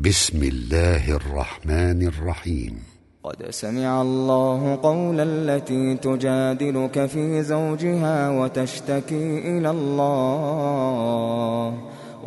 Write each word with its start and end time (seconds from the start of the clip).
بسم 0.00 0.42
الله 0.42 1.16
الرحمن 1.16 2.06
الرحيم. 2.06 2.82
قد 3.24 3.50
سمع 3.50 4.02
الله 4.02 4.78
قول 4.82 5.20
التي 5.20 5.94
تجادلك 5.94 7.06
في 7.06 7.42
زوجها 7.42 8.30
وتشتكي 8.30 9.58
إلى 9.58 9.70
الله. 9.70 11.74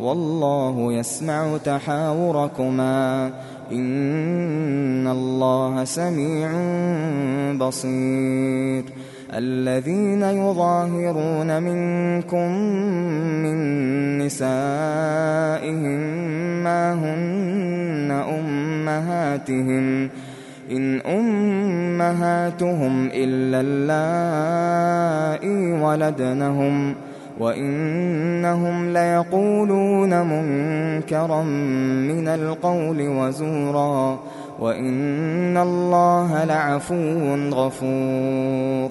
والله 0.00 0.92
يسمع 0.92 1.56
تحاوركما. 1.56 3.30
إن 3.72 5.06
الله 5.06 5.84
سميع 5.84 6.50
بصير 7.56 8.84
الذين 9.34 10.22
يظاهرون 10.22 11.62
منكم 11.62 12.52
من 13.42 13.58
نسائهم 14.18 16.00
ما 16.64 16.92
هن 16.92 18.10
أمهاتهم 18.10 20.10
إن 20.70 21.00
أمهاتهم 22.00 23.10
إلا 23.14 23.60
اللائي 23.60 25.72
ولدنهم 25.82 26.94
وإنهم 27.40 28.92
ليقولون 28.92 30.22
منكرا 30.22 31.42
من 31.42 32.28
القول 32.28 33.08
وزورا 33.08 34.18
وإن 34.60 35.56
الله 35.56 36.44
لعفو 36.44 37.34
غفور 37.52 38.90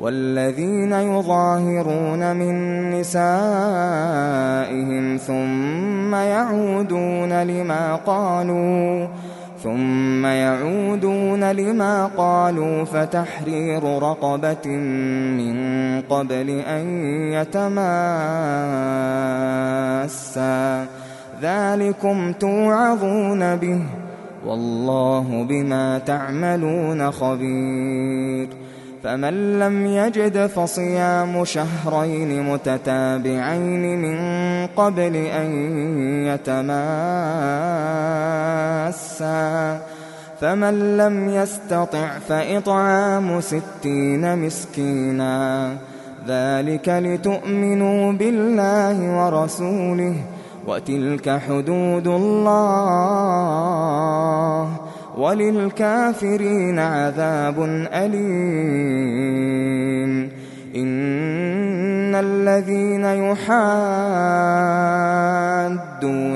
والذين 0.00 0.92
يظاهرون 0.92 2.36
من 2.36 2.90
نسائهم 3.00 3.16
ثم 5.16 6.14
يعودون 6.14 7.42
لما 7.42 7.94
قالوا 7.96 9.06
ثم 9.62 10.26
يعودون 10.26 11.52
لما 11.52 12.06
قالوا 12.16 12.84
فتحرير 12.84 13.82
رقبة 13.82 14.66
من 15.36 15.56
قبل 16.00 16.50
أن 16.50 17.04
يتماسا. 17.32 17.66
ذلكم 21.42 22.32
توعظون 22.32 23.56
به 23.56 23.82
والله 24.46 25.46
بما 25.48 25.98
تعملون 25.98 27.10
خبير. 27.10 28.48
فمن 29.04 29.58
لم 29.58 29.86
يجد 29.86 30.46
فصيام 30.46 31.44
شهرين 31.44 32.52
متتابعين 32.52 33.98
من 33.98 34.18
قبل 34.66 35.16
أن 35.16 35.50
يتماسا. 36.26 36.70
فمن 40.40 40.96
لم 40.96 41.28
يستطع 41.28 42.18
فإطعام 42.28 43.40
ستين 43.40 44.38
مسكينا. 44.38 45.76
ذلك 46.28 46.88
لتؤمنوا 46.88 48.12
بالله 48.12 48.96
ورسوله 49.16 50.14
وتلك 50.66 51.40
حدود 51.48 52.06
الله 52.06 53.50
وللكافرين 55.18 56.78
عذاب 56.78 57.62
أليم. 57.92 59.20
إن 60.76 62.14
الذين 62.14 63.04
يحادون 63.04 63.34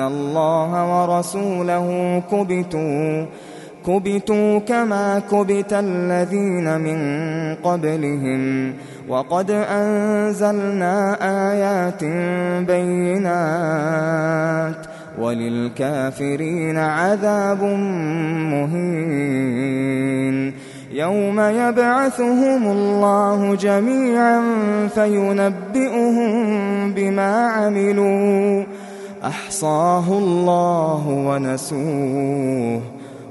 الله 0.00 0.70
ورسوله 0.92 2.22
كبتوا 2.30 3.26
كبتوا 3.86 4.58
كما 4.58 5.18
كبت 5.30 5.72
الذين 5.72 6.80
من 6.80 6.98
قبلهم 7.54 8.72
وقد 9.08 9.50
أنزلنا 9.50 11.16
آيات 11.52 12.04
بينات 12.66 14.06
وللكافرين 15.18 16.78
عذاب 16.78 17.62
مهين 18.52 19.86
يوم 20.92 21.40
يبعثهم 21.40 22.70
الله 22.70 23.54
جميعا 23.54 24.42
فينبئهم 24.94 26.32
بما 26.92 27.46
عملوا 27.46 28.64
أحصاه 29.24 30.18
الله 30.18 31.08
ونسوه 31.08 32.80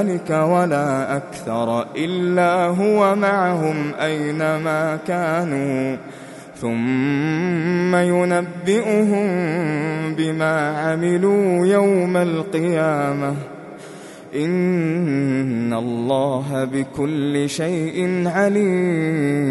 ذلك 0.00 0.30
ولا 0.30 1.16
أكثر 1.16 1.86
إلا 1.96 2.66
هو 2.66 3.16
معهم 3.16 3.94
أينما 4.00 4.98
كانوا. 5.08 5.96
ثم 6.60 7.94
ينبئهم 7.94 9.26
بما 10.14 10.78
عملوا 10.78 11.66
يوم 11.66 12.16
القيامة. 12.16 13.34
إن 14.34 15.72
الله 15.72 16.68
بكل 16.72 17.48
شيء 17.48 18.28
عليم. 18.28 19.50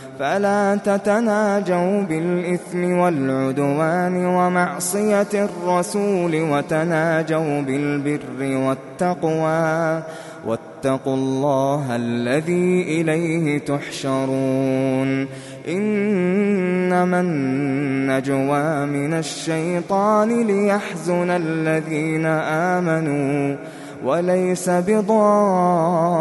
فلا 0.21 0.75
تتناجوا 0.75 2.01
بالإثم 2.01 2.91
والعدوان 2.91 4.25
ومعصية 4.25 5.27
الرسول 5.33 6.41
وتناجوا 6.41 7.61
بالبر 7.61 8.41
والتقوى. 8.41 10.03
واتقوا 10.47 11.15
الله 11.15 11.95
الذي 11.95 13.01
إليه 13.01 13.59
تحشرون. 13.59 15.27
إنما 15.67 17.19
النجوى 17.19 18.85
من 18.85 19.13
الشيطان 19.13 20.47
ليحزن 20.47 21.29
الذين 21.29 22.25
آمنوا 22.25 23.55
وليس 24.03 24.69
بضارهم 24.69 26.11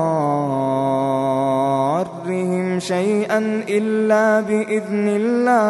شيئا 2.81 3.62
إلا 3.69 4.41
بإذن 4.41 5.09
الله. 5.09 5.61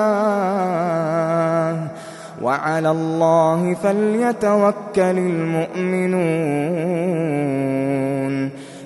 وعلى 2.42 2.90
الله 2.90 3.74
فليتوكل 3.74 5.18
المؤمنون. 5.18 6.20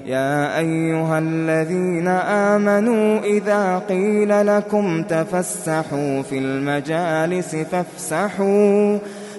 يا 0.07 0.59
أيها 0.59 1.19
الذين 1.19 2.09
آمنوا 2.09 3.21
إذا 3.21 3.79
قيل 3.89 4.47
لكم 4.47 5.03
تفسحوا 5.03 6.23
في 6.23 6.39
المجالس 6.39 7.57
فافسحوا 7.57 8.99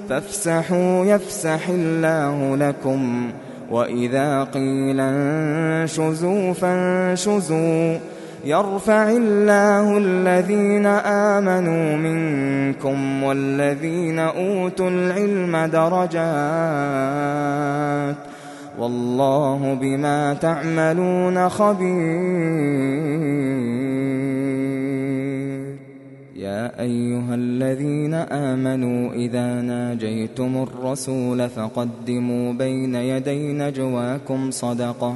فافسحوا 0.10 1.06
يفسح 1.06 1.70
الله 1.70 2.56
لكم. 2.56 3.32
وإذا 3.72 4.44
قيل 4.44 5.00
انشزوا 5.00 6.54
فانشزوا. 6.54 7.98
يرفع 8.46 9.10
الله 9.10 9.98
الذين 9.98 10.86
آمنوا 10.86 11.98
منكم 11.98 13.24
والذين 13.24 14.20
أوتوا 14.20 14.90
العلم 14.90 15.58
درجات 15.66 16.16
والله 18.80 19.74
بما 19.74 20.34
تعملون 20.34 21.50
خبير. 21.50 22.96
يا 26.36 26.80
أيها 26.82 27.36
الذين 27.36 28.14
آمنوا 28.14 29.14
إذا 29.14 29.62
ناجيتم 29.62 30.68
الرسول 30.68 31.50
فقدموا 31.50 32.54
بين 32.54 32.96
يدي 32.96 33.54
نجواكم 33.54 34.52
صدقة 34.52 35.16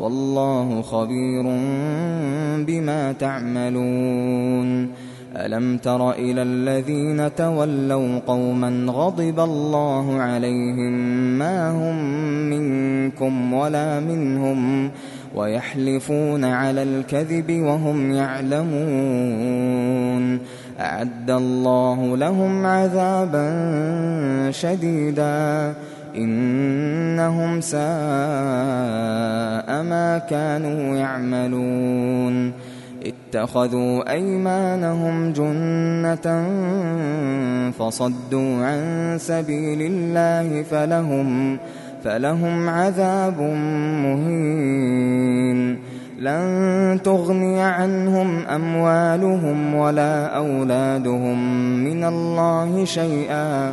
والله 0.00 0.82
خبير 0.82 1.42
بما 2.66 3.12
تعملون. 3.12 4.88
ألم 5.36 5.76
تر 5.78 6.12
إلى 6.12 6.42
الذين 6.42 7.34
تولوا 7.34 8.18
قوما 8.26 8.86
غضب 8.92 9.40
الله 9.40 10.20
عليهم 10.20 10.92
ما 11.38 11.70
هم 11.70 11.96
منكم 12.50 13.52
ولا 13.52 14.00
منهم 14.00 14.90
ويحلفون 15.34 16.44
على 16.44 16.82
الكذب 16.82 17.50
وهم 17.50 18.12
يعلمون. 18.12 19.52
أعد 20.80 21.30
الله 21.30 22.16
لهم 22.16 22.66
عذابا 22.66 23.50
شديدا. 24.50 25.74
إنهم 26.16 27.60
ساء 27.60 27.82
ما 29.82 30.20
كانوا 30.30 30.96
يعملون. 30.96 32.52
اتخذوا 33.02 34.10
أيمانهم 34.12 35.32
جنة 35.32 36.48
فصدوا 37.78 38.64
عن 38.64 39.16
سبيل 39.20 39.82
الله 39.82 40.62
فلهم 40.62 41.58
فلهم 42.04 42.68
عذاب 42.68 43.40
مهين. 44.02 45.78
لن 46.18 47.00
تغني 47.04 47.60
عنهم 47.60 48.46
أموالهم 48.46 49.74
ولا 49.74 50.26
أولادهم 50.26 51.38
من 51.84 52.04
الله 52.04 52.84
شيئا. 52.84 53.72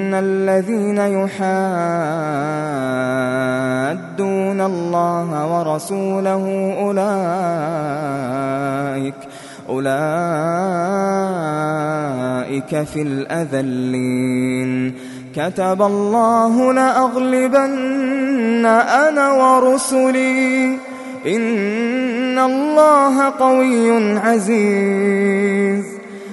إن 0.11 0.17
الذين 0.17 0.97
يحادون 0.97 1.31
الله 4.61 5.29
ورسوله 5.47 6.43
أولئك 6.81 7.01
أولئك 9.69 9.91
في 12.83 13.01
الأذلين 13.01 14.95
كتب 15.35 15.81
الله 15.81 16.73
لأغلبن 16.73 18.65
أنا 18.65 19.31
ورسلي 19.31 20.77
إن 21.27 22.39
الله 22.39 23.29
قوي 23.29 24.17
عزيز 24.19 26.00